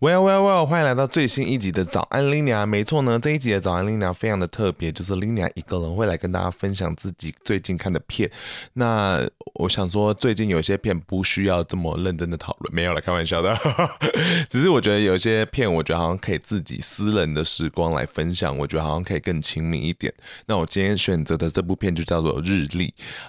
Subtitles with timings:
[0.00, 0.64] Well, well, well！
[0.64, 2.64] 欢迎来到最新一集的早安 Lina。
[2.64, 8.30] 没错呢，这一集的早安 Lina 非常的特别，就是 Lina 一个人会来跟大家分享自己最近看的片。
[8.74, 13.52] 那我想说，最近有些片不需要这么认真的讨论，没有了，开玩笑的。
[14.48, 20.14] 只是我觉得有些片，我觉得好像可以自己私人的时光来分享，我觉得好像可以更亲密一点。
[20.46, 22.86] 那我今天选择的这部片就叫做《日历》，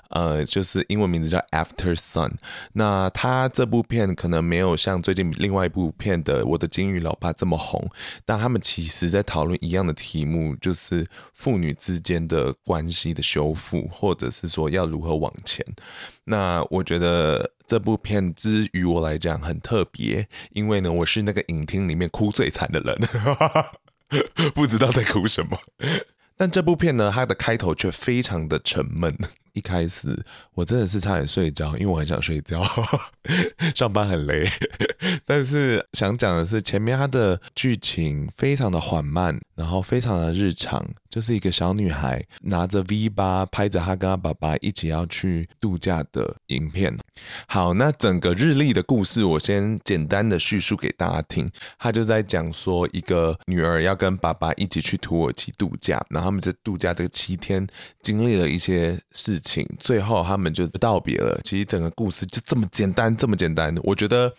[0.09, 2.33] 呃，就是英文名字叫 After Sun。
[2.73, 6.58] 那它这部片可能没有像最近另外一部片的我。
[6.59, 7.89] 的金鱼老爸这么红，
[8.25, 15.65] 但他们其实在讨论一样的题目，就是父女之间的关系的修复，或者是说要如何往前。
[16.25, 22.99] 那我觉得这部片之于我来讲很特别，因为呢，我是那个影厅里面哭最惨的人，
[24.53, 25.57] 不知道在哭什么。
[26.37, 29.17] 但这部片呢，它的开头却非常的沉闷。
[29.53, 32.63] 一开始我真的是差点睡着，因为我很想睡觉，
[33.75, 34.47] 上班很累。
[35.25, 46.95] 但是想讲的是，前面它的剧情非常的缓慢，然后非常的日常，就是一个小女孩拿着 V8 拍着她跟她爸爸一起要去度假的影片。
[47.47, 51.49] 好，那整个日历的故事，我先简单的叙述给大家听。
[51.77, 57.65] 他就在讲说，一个女儿要跟爸爸一起去土耳其度假，然后他们在度假这个七天
[58.01, 59.38] 经历了一些事。
[59.39, 61.39] 情最后他们就道别了。
[61.43, 63.73] 其实整个故事就这么简单，这么简单。
[63.83, 64.33] 我觉得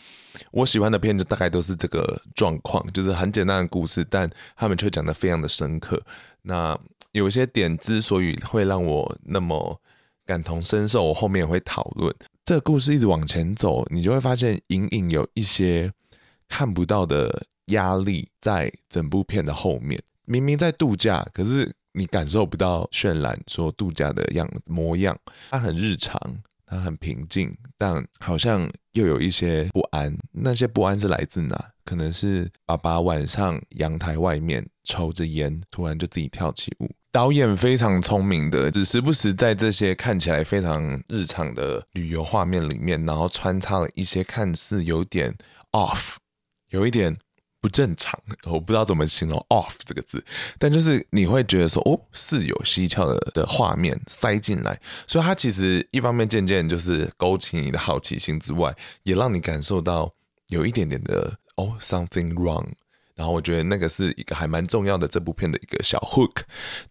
[0.51, 6.01] 我喜欢的片就大概都是这个状况，就是很简单的故事，但他们却讲得非常的深刻。
[6.43, 6.78] 那
[7.12, 9.81] 有一些点之所以会让我那么
[10.25, 12.15] 感同身受，我后面也会讨论。
[12.44, 15.93] 这个故事一直往前走，你就会发现隐隐有一些
[16.49, 20.00] 看不到的压力在整部片的后面。
[20.25, 21.72] 明明在度假，可是。
[21.93, 25.19] 你感受不到渲染说度假的样模样，
[25.51, 26.19] 它很日常，
[26.65, 30.17] 它很平静，但好像又有一些不安。
[30.33, 31.73] 那些不安是来自哪？
[31.84, 36.89] 可能是爸爸晚上阳台外面抽着烟，突然就自己跳起舞。
[37.11, 45.34] 导演非常聪明的，只时不时在这些看起来非常日常的旅游画面里面，然后穿插了一些看似有点
[45.72, 46.15] off，
[46.69, 47.17] 有一点。
[47.60, 50.25] 不正常，我不知道怎么形容 “off” 这个字，
[50.59, 60.10] 但就是你会觉得说，哦，似有蹊跷的的画面塞进来，所以它其实一方面渐渐就是勾起你的好奇心之外，也让你感受到
[60.48, 62.66] 有一点点的哦 something wrong，
[63.15, 66.42] 然后我觉得那个是一个还蛮重要的这部片的一个小 hook，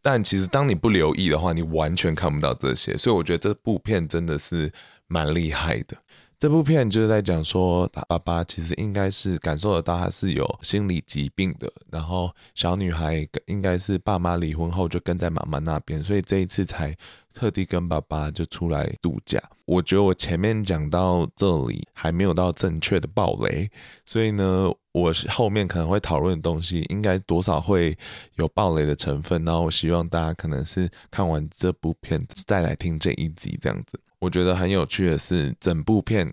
[0.03, 4.71] 但其实当你不留意的话，你完全看不到这些，所以我觉得这部片真的是
[5.07, 5.97] 蛮厉害的。
[6.39, 16.95] 这部片就是在讲说，他爸爸其实应该是感受得到他是有心理疾病的，然后小女孩应该是爸妈离婚后就跟在妈妈那边，所以这一次才
[17.33, 19.37] 特地跟爸爸就出来度假。
[19.65, 23.69] 我觉得我前面讲到这里还没有到正确的暴雷，
[24.05, 27.97] 所以呢，我后面可能会讨论的东西应该多少会
[28.35, 33.99] 有暴雷的成分，然后我希望大家可能是看完这部片再来听这一集这样子。
[34.19, 36.29] 我觉得很有趣的是，整部片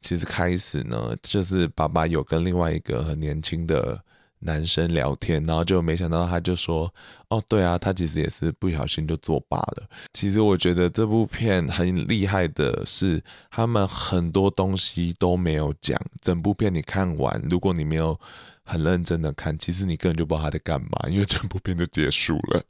[0.00, 3.98] 其实开始呢，就是爸爸有跟另外一个很年轻的
[4.38, 6.92] 男生聊天，然后就没想到他就说
[7.28, 16.00] ：“哦，对啊，他其实也是不小心就作罢了。”其实我觉得这部片很厉害的是，他们很多东西都没有讲。
[16.20, 18.18] 整部片你看完，如果你没有
[18.64, 22.62] 很认真的看，其实你根本就不知道他在干嘛，因为整部片就结束了。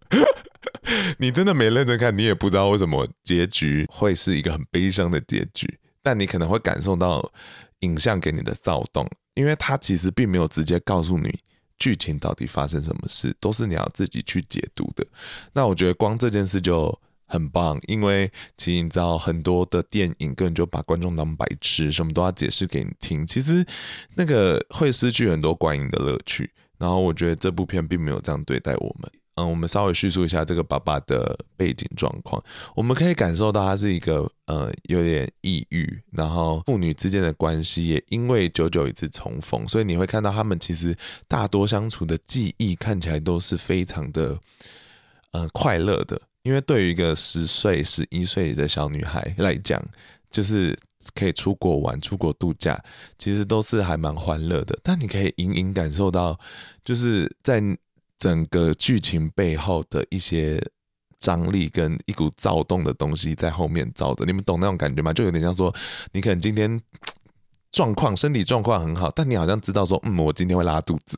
[1.18, 5.78] 你真的没认真看，你也不知道为什么结局会是一个很悲伤的结局。
[6.02, 7.30] 但你可能会感受到
[7.80, 11.38] 影像给你的躁动，因为它其实并没有直接告诉你
[11.78, 15.06] 剧情到底发生什么事，都是你要自己去解读的。
[15.52, 23.62] 那我觉得光这件事就很棒，因为其实你知道很多的电影根本就把观众当白痴，什么都要解释给你听，其实
[24.14, 26.50] 那个会失去很多观影的乐趣。
[26.78, 29.12] 然后我觉得这部片并没有这样对待我们。
[29.40, 32.42] 嗯，我们稍微叙述一下这个爸爸的背景状况。
[32.76, 40.94] 我们可以感受到他是一个呃有点抑郁，然后父女之间的关系也因为久久一次重逢，所以你会看到他们其实
[41.26, 44.38] 大多相处的记忆看起来都是非常的
[45.32, 46.20] 呃快乐的。
[46.42, 49.82] 因为对于一个十岁、十一岁的小女孩来讲，
[50.30, 50.78] 就是
[51.14, 52.82] 可以出国玩、出国度假，
[53.18, 54.78] 其实都是还蛮欢乐的。
[54.82, 56.38] 但你可以隐隐感受到，
[56.82, 57.62] 就是在
[58.20, 60.64] 整个剧情背后的一些
[61.18, 64.24] 张力跟一股躁动的东西在后面造的。
[64.24, 65.12] 你们懂那种感觉吗？
[65.12, 65.74] 就有点像说，
[66.12, 66.80] 你可能今天。
[67.72, 71.16] 状况，身体状况很好，但你好像知道说，嗯，我今天会拉肚子，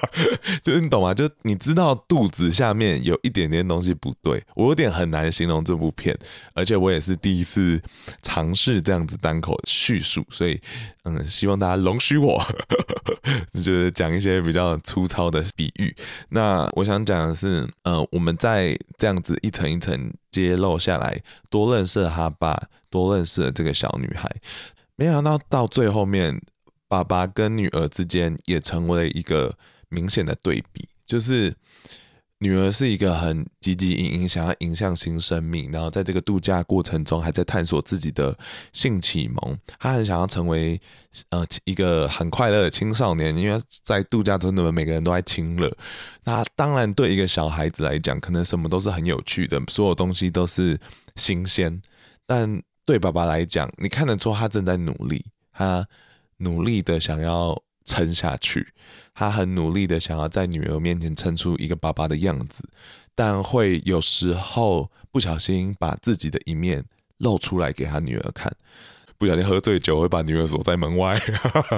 [0.64, 1.12] 就是你懂吗？
[1.12, 6.18] 就你知道肚子下面有一点点东西不对，我有点很难形容这部片，
[6.54, 7.80] 而且我也是第一次
[8.22, 10.58] 尝试这样子单口叙述，所以
[11.04, 12.42] 嗯，希望大家容许我，
[13.52, 15.94] 就是讲一些比较粗糙的比喻。
[16.30, 21.20] 那我想讲的是，呃，我们在这样子一层一层揭露下来，
[21.50, 22.58] 多认识了他爸，
[22.88, 24.34] 多认识了这个小女孩。
[25.00, 26.38] 没想到到最后面，
[26.86, 29.56] 爸爸跟女儿之间也成为了一个
[29.88, 31.56] 明显的对比，就是
[32.40, 38.38] 女儿是一个很积极营营，想要迎向新生命，然后在这个度假过程中还在探索自己的
[38.74, 40.78] 性启蒙，她很想要成为
[41.30, 45.74] 呃一个很快乐的青少年，因为在度假中的每个人都在亲热，
[46.24, 50.78] 那当然对一个小孩子来讲，可能什么都是很有趣的，所有东西都是
[51.16, 51.80] 新鲜，
[52.26, 52.62] 但。
[52.90, 55.86] 对爸爸来讲，你看得出他正在努力，他
[56.38, 58.66] 努力的想要撑下去，
[59.14, 62.68] 他很努力的想要在女儿面前撑出一个爸爸的样子，
[63.14, 66.84] 但会有时候不小心把自己的一面
[67.18, 68.52] 露出来给他女儿看，
[69.16, 71.16] 不小心喝醉酒会把女儿锁在门外，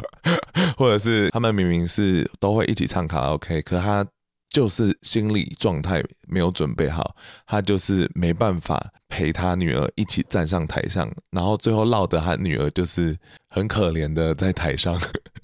[0.78, 4.06] 或者是他们明明是都会一起唱卡拉 OK，可他。
[4.52, 7.16] 就是心理状态没有准备好，
[7.46, 13.16] 他就是没办法陪他女儿一起站上台上，然后最后落得他女儿就是
[13.48, 15.00] 很可怜的在台上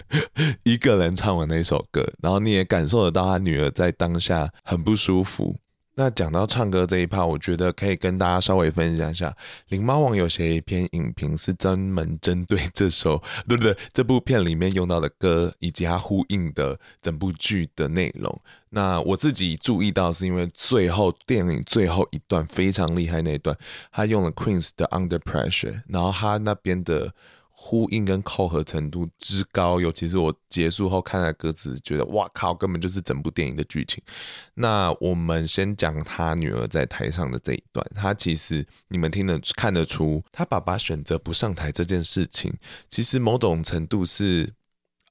[0.63, 5.55] 一个人唱完那首歌，然后你也感受得到他女儿在当下很不舒服。
[5.99, 9.35] 那讲到唱歌这一趴，我觉得可以跟大家稍微分享一下。
[9.67, 13.75] 灵猫网有写一篇影评，是专门针对 这首，对不对？
[13.91, 18.33] 这部片里面用到的歌，以及它呼应的整部剧的内容。
[18.69, 23.53] 那我自己注意到，是因为最后电影最后一段非常厉害那一段，
[23.91, 27.13] 他用了 Queen 的 Under Pressure，然后他那边的。
[27.61, 34.01] 呼应跟扣合程度之高，尤其是我结束后看了歌词，觉得哇靠，根本就是整部电影的剧情。
[34.53, 42.51] 那我们先讲他女儿在台上的这一段，他其实你们听得看得出，他爸爸选择不上台这件事情，
[42.89, 44.51] 其实某种程度是，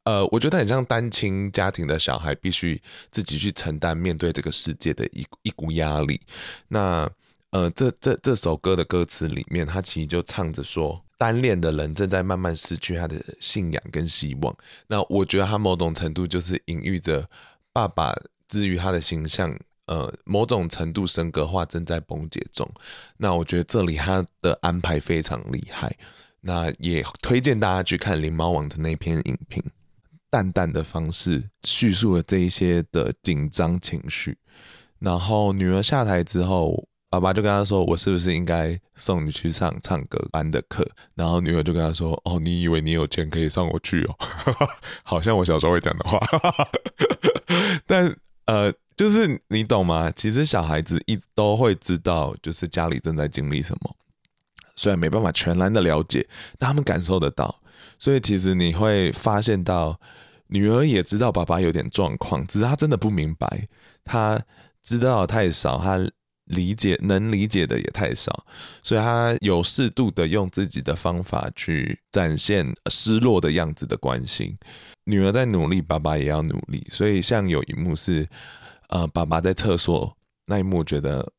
[0.04, 2.80] 呃，我觉得很像单亲家庭的小孩必须
[3.10, 6.18] 自己去承担面对这个世界的一一股压力。
[6.66, 7.08] 那
[7.50, 11.04] 呃，这这这首歌的歌词里面，他其实就唱着说。
[11.16, 14.56] 单恋的人正在慢慢失去他的信仰跟希望。
[14.86, 17.28] 那我觉得他某种程度就是隐喻着
[17.72, 18.14] 爸爸
[18.46, 19.52] 之于他的形象，
[19.86, 22.70] 呃，某种程度神格化正在崩解中。
[23.16, 25.92] 那我觉得这里他的安排非常厉害。
[26.40, 29.60] 那也推荐大家去看灵猫网的那篇影评，
[30.30, 34.38] 淡淡的方式叙述了这一些的紧张情绪。
[35.00, 36.87] 然后女儿下台之后。
[37.10, 44.14] 爸爸就跟他说：“我是不是应该送你去上唱歌班的课？”然后女儿就跟他说：“哦，你以为你有钱可以上我去哦？
[45.04, 46.20] 好像我小时候会讲的话。
[47.86, 48.14] 但
[48.44, 50.12] 呃，就是你懂吗？
[50.14, 53.96] 其实小孩子一都会知道，就是家里正在经历什么，
[54.76, 56.28] 虽然没办法全然的了解，
[56.58, 57.62] 但他们感受得到。
[57.98, 59.98] 所以其实你会发现到，
[60.48, 63.66] 女儿也知道爸爸有点状况，只是她真的不明白，
[64.04, 64.42] 她
[64.84, 65.98] 知道太少，她。
[66.48, 68.44] 理解能理解的也太少，
[68.82, 74.56] 所以他有适度的用自己的方法去展现失落的样子的关心。
[75.04, 76.86] 女儿在努力，爸爸也要努力。
[76.90, 78.26] 所以像有一幕是，
[78.88, 80.14] 呃，爸爸在厕所
[80.46, 81.30] 那一幕，觉得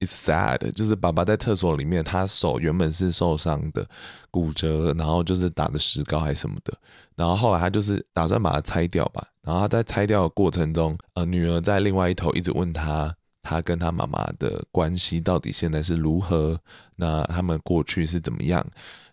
[0.00, 3.86] it's sad，就是爸爸在厕所里面，他手原本是受伤的，
[4.30, 6.72] 骨折，然后就是打的石膏还是什么的，
[7.14, 13.14] 然后后来他就是打算把它拆掉吧，然后他在拆掉的过程中，呃，女儿在另外一头一直问他。
[13.48, 16.60] 他跟他妈妈的关系到底现在是如何？
[16.96, 18.66] 那他们过去是怎么样？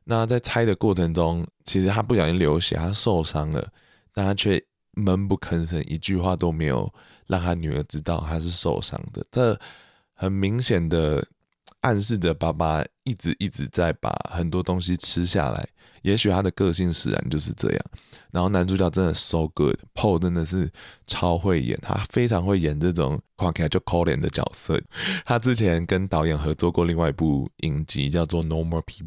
[0.05, 3.71] 那在猜的过程中，其实他不小心流血，他受伤了，
[4.11, 4.61] 但他却
[4.95, 6.91] 闷不吭声，一句话都没有
[7.27, 9.23] 让他女儿知道他是受伤的。
[9.31, 9.57] 这
[10.13, 11.25] 很明显的
[11.81, 15.67] 暗示着爸爸一直一直在把很多东西吃下来。
[16.03, 17.85] 也许他的个性使然就是这样。
[18.31, 20.71] 然后男主角真的 so good，Paul 真的是
[21.05, 24.81] 超会演，他非常会演这种 quirky 就可怜的角色。
[25.25, 29.05] 他之前跟导演合作过另外一部影集，叫做《Normal People》，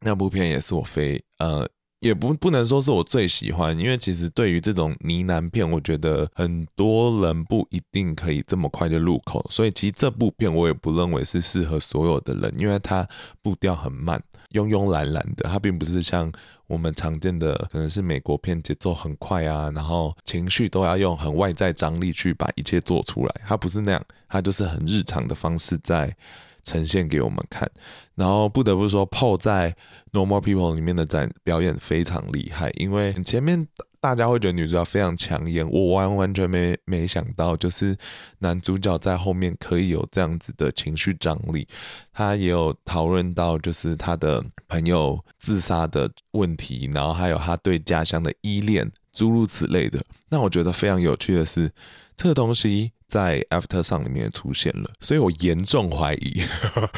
[0.00, 1.68] 那部片也是我非呃
[2.04, 13.08] 也不不能说是我最喜欢，因为其实对于这种呢喃片，我觉得很多人不一定可以这么快就入口，所以其实这部片我也不认为是适合所有的人，因为它
[13.40, 16.30] 步调很慢，慵慵懒懒的，它并不是像
[16.66, 26.14] 我们常见的可能是美国片节奏很快啊，然后情绪都要用很外在张力去把一切做出来，它不是那样，它就是很日常的方式在。
[26.64, 27.70] 呈现给我们看，
[28.14, 29.70] 然后不得不说，PO 在
[30.12, 33.66] 《Normal People》里面的展表演非常厉害，因为前面
[34.00, 37.96] 大家会觉得女主角非常抢眼，我完完全没没想到，就是
[38.38, 41.66] 男主角在后面可以有这样子的情绪张力。
[42.12, 50.04] 他也有讨论到，就是他的朋友自杀的问题，然后还有他对家乡的依恋，诸如此类的。
[50.28, 51.70] 那我觉得非常有趣的是，
[52.16, 52.92] 这个东西。
[53.06, 56.42] 在 After Song 里面出现了，所以我严重怀疑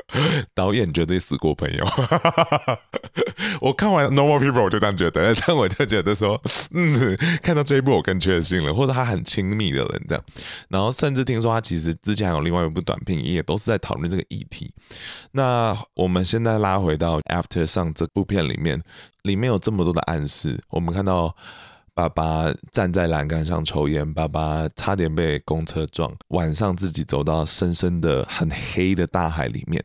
[0.55, 1.85] 导演绝对死过朋友。
[3.61, 10.25] 我看完 Normal People 我就这样觉得，但我就觉得说，嗯，看到这一部我更确信了，或者他很亲密的人这样。
[10.69, 14.73] 然后甚至听说他其实之前还有另外一部短片，也都是在讨论这个议题。
[15.33, 18.83] 那我们现在拉回到 After Song 这部片里面，
[19.25, 21.37] 里面有这么多的暗示，我们看到。
[21.97, 26.15] 爸爸站在栏杆上抽烟，爸爸差点被公车撞。
[26.29, 29.83] 晚上自己走到深深的、很黑的大海里面，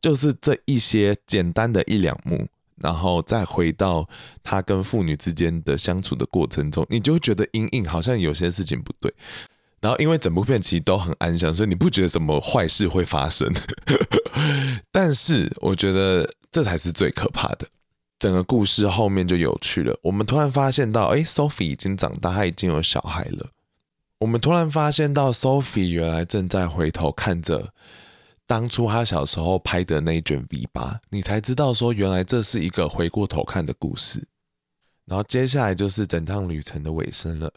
[0.00, 2.48] 就是这一些简单的一两幕，
[2.80, 4.08] 然后再回到
[4.42, 9.14] 他跟父女之间的相处的过程中，你就会觉得隐隐好像有些事情不对。
[9.80, 13.48] 然后因为整部片其实都很安详，所以你不觉得什么坏事会发生。
[14.90, 17.68] 但是我觉得这才是最可怕的。
[18.22, 19.98] 整个故事后面就有趣了。
[20.00, 23.48] 我们突然发现到，哎，Sophie 已经长大，她已经有小孩了。
[24.20, 27.74] 我们突然发现到，Sophie 原来正在回头看着
[28.46, 34.24] 当初她小时候拍的那一卷 V 八你才知道说，原来这是一个回过头看的故事。
[35.06, 37.52] 然后接下来就是整趟旅程的尾声了。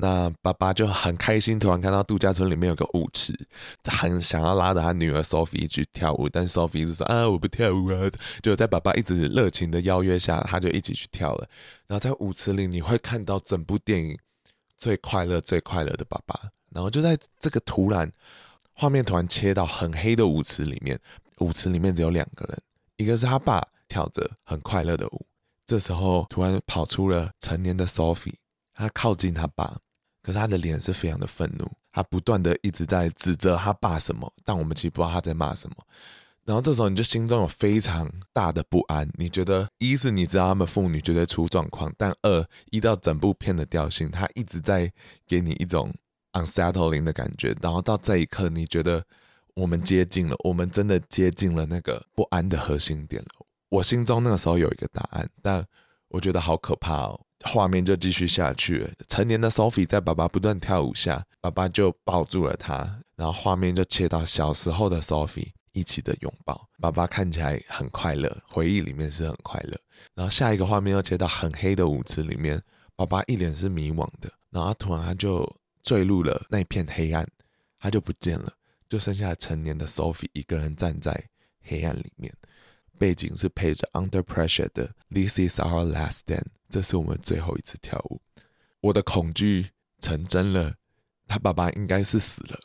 [0.00, 3.36] 那爸爸就很开心，突然看到度假村里面有个舞池，
[3.82, 8.08] 很想要拉着他女儿 Sophie 去跳舞，但 Sophie 就说啊，我不跳舞啊。
[8.40, 11.48] 就在爸爸一直热情的邀约下，他就一起去跳了。
[11.88, 14.16] 然后在舞池里，你会看到整部电影
[14.76, 16.40] 最快乐、最快乐的爸爸。
[16.70, 18.08] 然后就在这个突然
[18.74, 20.96] 画面突然切到很黑的舞池里面，
[21.38, 22.56] 舞池里面只有两个人，
[22.98, 25.26] 一个是他爸跳着很快乐的舞，
[25.66, 28.34] 这时候突然跑出了成年的 Sophie，
[28.72, 29.76] 他靠近他爸。
[30.28, 35.76] 可是他的脸是非常的愤怒，他不断的一直在指责他爸什么，但我们其实不知道他在骂什么。
[36.44, 44.92] 然后这时候你就心中有非常大的不安，你觉得一是你知道他们父女绝对出状况，但二依照整部片的调性，他一直在
[45.26, 45.90] 给你一种
[46.32, 47.56] unsettling 的感觉。
[47.62, 49.02] 然后到这一刻，你觉得
[49.54, 53.46] 我们接近了，我们真的接近了那个不安的核心点了。
[53.70, 55.64] 我心中那个时候有一个答案，但
[56.08, 57.18] 我觉得好可怕哦。
[57.44, 58.90] 画面就继续下去了。
[59.08, 66.68] 成年的 Sophie 在爸爸不断跳舞下，爸爸就抱住了她，然后画面就切到小时候的 Sophie 一起的拥抱。
[66.80, 69.78] 爸爸看起来很快乐，回忆里面是很快乐。
[70.14, 72.60] 然后下一个画面又切到很黑的舞池里面，
[72.96, 75.48] 爸爸一脸是迷惘的，然后突然他就
[75.82, 77.26] 坠入了那片黑暗，
[77.78, 78.52] 他就不见了，
[78.88, 81.24] 就剩下成年的 Sophie 一个人站在
[81.62, 82.32] 黑暗里面。
[82.98, 88.20] 背景是配着 Under Pressure 的 This is our last dance，这是我们最后一次跳舞。
[88.80, 90.74] 我的恐惧成真了，
[91.26, 92.58] 他爸爸应该是死了。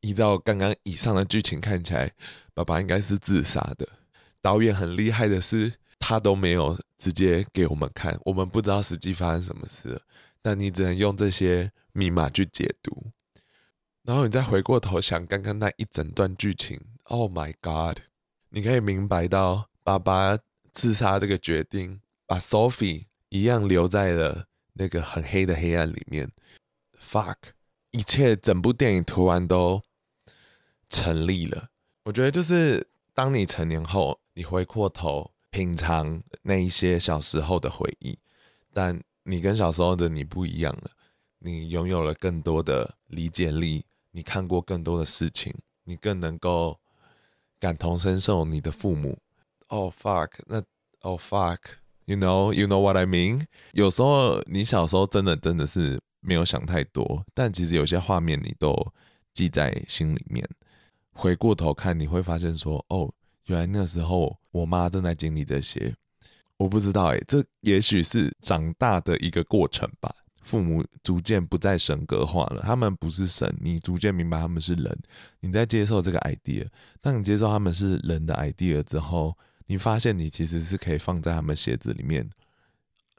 [0.00, 2.12] 依照刚刚以上的剧情看起来，
[2.54, 3.88] 爸爸应该是自杀的。
[4.40, 10.00] 导演很厉害的是，他都没有直接给我们看，我们不知道实际发生什么事，
[10.40, 13.10] 但你只能用这些密码去解读。
[14.02, 17.98] 然后你再回过头想刚刚那一整段剧情，Oh my God，
[18.48, 19.69] 你可以明白到。
[19.82, 20.38] 爸爸
[20.72, 26.30] 自杀这个决定，把 Sophie 一样留在了那个很黑的黑暗里面。
[27.00, 27.36] Fuck，
[27.90, 29.82] 一切整部电影突然都
[30.88, 31.68] 成立了。
[32.04, 38.18] 我觉得就是当你成年后，你回过头品尝那一些小时候的回忆，
[38.72, 40.90] 但你跟小时候的你不一样了。
[41.40, 46.78] 你拥有了更多的理解力，你看过更多的事情，你更能够
[47.58, 49.18] 感同身受你的父母。
[49.70, 50.58] 哦、oh, fuck，那
[51.02, 53.44] 哦、oh, fuck，you know，you know what I mean？
[53.72, 58.74] 有时候你小时候真的真的是没有想太多，但其实有些画面你都
[59.32, 60.44] 记在心里面。
[61.12, 63.08] 回过头看，你会发现说，哦，
[63.46, 65.94] 原来那时候我妈正在经历这些。
[66.56, 70.12] 我不知道哎，这也许是长大的一个过程吧。
[70.42, 74.98] 父母逐渐不再神格化了，他们不是神，你逐渐明白他们是人。
[75.38, 76.66] 你在接受这个 idea，
[77.00, 79.38] 当你接受他们是人的 idea 之后。
[79.70, 82.28] 你发现你其实是可以放在他们鞋子里面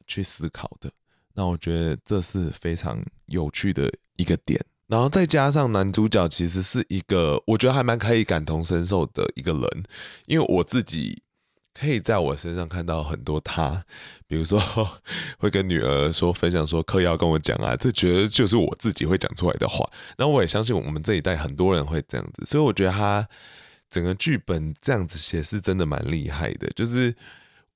[0.06, 0.92] 去思考的。
[1.34, 4.60] 那我觉得这是非常有趣的一个点。
[4.88, 9.84] 然后再加上男主角其实是一个我觉得还蛮可以感同身受的一个人，
[10.26, 11.24] 因为我自己。
[11.74, 13.86] 可以在我身上看到很多他，
[14.28, 14.60] 比如说
[15.40, 19.90] 会跟女儿说分享说嗑药跟我讲啊，这觉得就是我自己会讲出来的话。
[20.18, 23.26] 那我也相信我们这一代很多人会这样子，所以我觉得他
[23.92, 26.68] 整个剧本这样子写是真的蛮厉害的。
[26.70, 27.16] 就是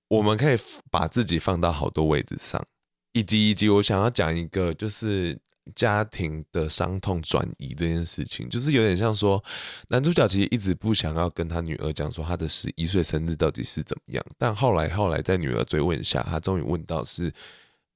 [0.08, 0.58] 我们可以
[0.90, 2.66] 把自己放到好多位置上，
[3.12, 5.38] 以及以及我想要讲一个就是。
[5.74, 9.44] 家庭的伤痛转移这件事情，就是有点像说，
[9.88, 17.34] 男主角其实一直不想要跟他女儿讲说他的十一岁生日到底是怎么样，但后来后来在女儿追问下，他终于问到是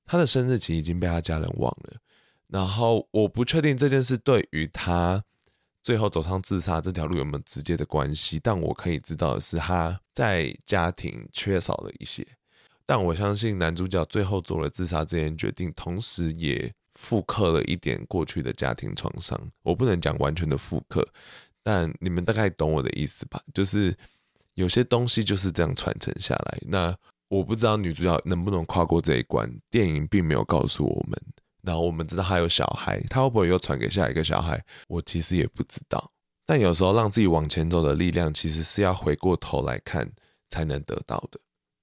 [0.04, 1.98] 他的生日其实已经被他家人忘了。
[2.48, 5.24] 然后我不确定这件事对于他
[5.90, 12.24] 最后走上自杀这条路有没有直接的关系，但我可以知道的是他在家庭缺少了一些。
[12.86, 16.72] 但我相信男主角最后做了自杀这件决定，同时也。
[16.96, 21.08] 复刻了一点过去的家庭创伤，我不能讲完全的复刻，
[21.64, 23.42] 但你们大概懂我的意思吧？
[23.54, 23.98] 就是
[24.56, 26.60] 有些东西就是这样传承下来。
[26.68, 26.94] 那
[27.30, 31.18] 我不知道女主角能不能跨过这一关，电影并没有告诉我们。
[31.70, 34.60] 然后我们知道他有小孩，他会不会又传给下一个小孩？
[34.88, 36.12] 我其实也不知道。
[36.48, 40.12] 但有时候让自己往前走的力量，其实是要回过头来看
[40.50, 41.40] 才能得到的。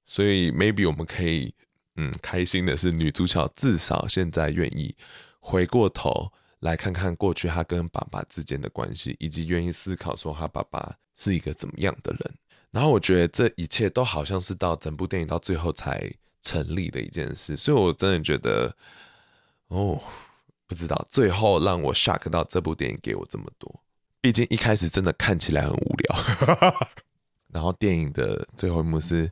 [0.07, 1.55] 所以 maybe 我们可以。
[1.99, 4.95] 嗯，开心的是女主角至少现在愿意
[5.40, 12.35] 回过头来看看过去她跟爸爸之间的关系，以及愿意思考说她爸爸是一个怎么样的人。
[12.71, 16.12] 然后我觉得这一切都好像是到整部电影到最后才
[16.43, 18.76] 成立的一件事，所以我真的觉得，
[19.69, 20.01] 哦，
[20.67, 23.83] 不知道最后让我 shock 到这部电影给我这么多。
[24.21, 26.77] 毕竟一开始真的看起来很无聊，
[27.53, 29.31] 然后电影的最后一幕是。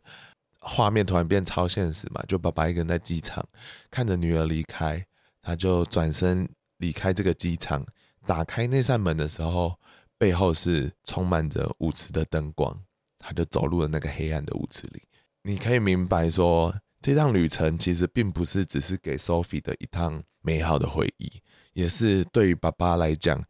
[0.66, 3.46] 画面突然变超现实嘛，就爸爸一个人在机场
[3.90, 5.04] 看着女儿离开，
[5.42, 6.48] 他就转身
[6.78, 7.84] 离开这个机场，
[8.24, 9.78] 打开那扇门的时候，
[10.16, 12.82] 背后是充满着舞池的灯光，
[13.18, 15.02] 他就走入了那个黑暗的舞池里。
[15.42, 21.30] 你可以明白说，这趟旅程其实并不是只是给 Sophie 的一趟美好的回忆，
[21.74, 23.44] 也是对于爸爸来讲，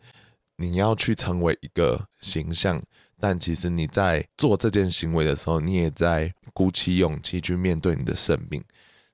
[0.56, 2.82] 你要去成为一个形象。
[3.20, 8.60] 但其实你在做这件行为的时候，你也在鼓起勇气去面对你的生命。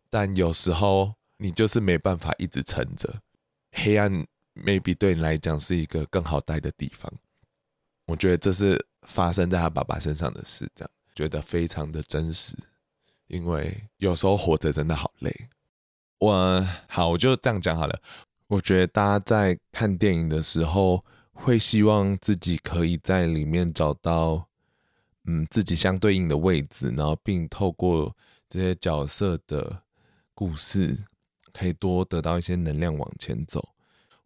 [0.08, 3.20] 但有时候你就是没办法一直撑着，
[3.72, 7.12] 黑暗 maybe 对你来讲是一个更好待的地方。
[8.06, 12.56] 我觉得这是发生在他爸爸身上的事，这样觉得非常的真实。
[13.30, 15.34] 因为有时候活着真的好累。
[16.18, 17.98] 我好，我就这样讲好了。
[18.48, 21.04] 我觉得大家在看电影的时候。
[21.32, 24.46] 会希望自己可以在里面找到，
[25.24, 28.14] 嗯，自己相对应的位置，然后并透过
[28.46, 29.80] 这些角色的
[30.34, 30.94] 故事，
[31.50, 33.66] 可以多得到一些能量往前走。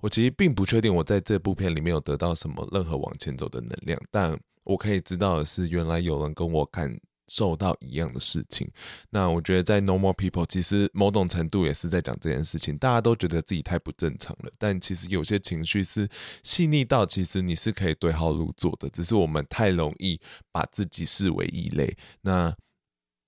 [0.01, 6.99] 我其实并不确定我在这部片里面有得到什么任何往前走的能量，但我可以知道的是，原来有人跟我看。
[7.29, 8.71] 受到一样的事情，
[9.11, 12.77] 那我觉得在《No More People》其实某种程度也是在讲这件事情。
[12.77, 16.09] 大家都觉得自己太不正常了，但其实有些情绪是
[16.43, 20.21] 细腻到，其实你是可以对号入座的，只是我们太容易
[20.53, 21.97] 把自己视为异类。
[22.21, 22.55] 那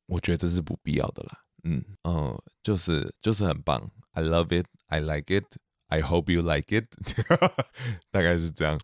[0.06, 1.38] 我觉得是不必要的啦。
[1.64, 5.44] 嗯嗯，就是就是很棒，I love it, I like it,
[5.88, 6.87] I hope you like it，
[8.12, 8.78] 大概是这样。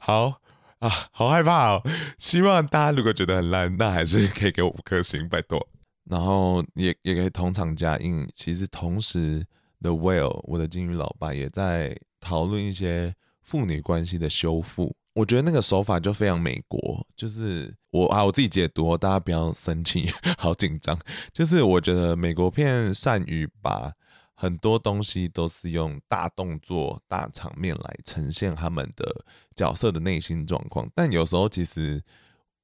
[0.00, 0.40] 好。
[0.88, 1.82] 好害怕哦！
[2.18, 5.66] 希望大家如果觉得很烂，那还是可以给我五颗星，拜托。
[6.08, 8.28] 然后也也可以同场加映。
[8.34, 9.40] 其实同时，
[9.80, 14.94] 《The Whale》我的金鱼老爸也在讨论一些父女关系的修复。
[15.14, 20.98] 我觉得那个手法就非常美国，就是我啊我自己解读，大家不要生气， 好紧张。
[21.32, 23.92] 就是我觉得美国片善于把。
[24.36, 32.02] 很多东西都是用大动作、大场面来呈现他们的角色的内心状况，但有时候其实，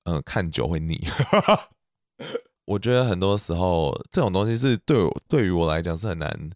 [0.04, 1.00] 嗯、看久会腻。
[2.66, 6.50] 我觉得很多时候这种东西是对我对于我来讲是很难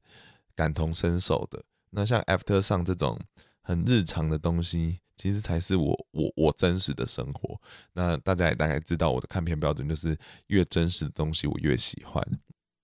[0.55, 1.64] 感同身受的。
[1.90, 3.18] 那像 After Sun 这种
[3.62, 7.59] 很日常的东西，其实才是我我我真实的生活。
[7.94, 10.16] 那大家也大概知道我的看片标准，就是
[10.48, 12.22] 越真实的东西我越喜欢。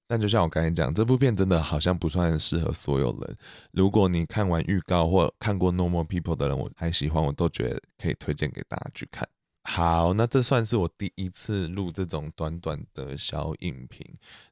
[0.06, 3.36] 但就像我刚才讲，这部片真的好像不算适合所有人。
[3.70, 9.26] 如果你看完预告或看过《Normal People》的人，我还喜欢，我都觉得可以推荐给大家去看。
[9.64, 14.04] 好，那这算是我第一次录这种短短的小影评。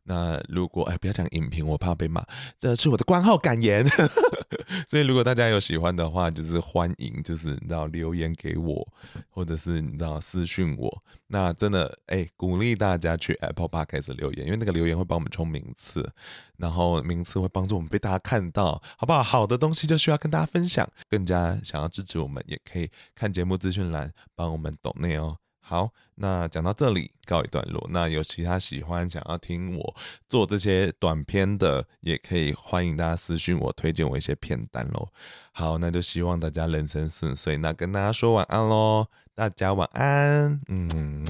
[0.04, 2.24] 那如果哎，不要讲影评，我怕被骂。
[2.58, 3.84] 这是我的观后感言。
[4.88, 8.86] 所以如果大家有喜欢的话，就是欢迎，就是你知道留言给我，
[9.28, 11.02] 或者是你知道私讯我。
[11.26, 16.08] 那真的哎，鼓励大家去 Apple Podcast 留言，因为那个留言会帮我们冲名次。
[16.60, 19.22] 然后名次会帮助我们被大家看到，好不好？
[19.22, 20.86] 好的东西就需要跟大家分享。
[21.08, 25.36] 更加想要支持我们，也可以看节目资讯栏帮我们懂内哦。
[25.60, 27.86] 好，那讲到这里告一段落。
[27.90, 29.96] 那有其他喜欢想要听我
[30.28, 35.08] 做这些短片的，也可以欢迎大家私讯我，推荐我一些片单喽。
[35.52, 37.56] 好，那就希望大家人生顺遂。
[37.56, 41.24] 那跟大家说晚安喽，大家晚安，嗯。